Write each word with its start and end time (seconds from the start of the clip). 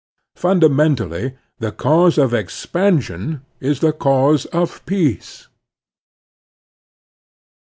Fimdamentally 0.35 1.37
the 1.59 1.71
cause 1.71 2.17
of 2.17 2.33
expansion 2.33 3.45
is 3.59 3.81
the 3.81 3.93
cause 3.93 4.47
of 4.47 4.83
peace. 4.87 5.47